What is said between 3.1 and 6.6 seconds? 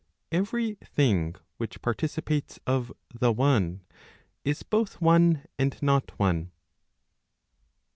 the one, is both one and not one.